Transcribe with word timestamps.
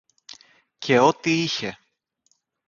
και 0.79 0.99
ό,τι 0.99 1.41
είχε 1.43 1.77